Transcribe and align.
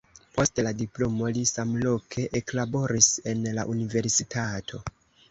Post 0.35 0.59
la 0.67 0.69
diplomo 0.77 1.27
li 1.35 1.43
samloke 1.49 2.23
eklaboris 2.39 3.09
en 3.33 3.43
la 3.59 3.67
universitato. 3.75 4.81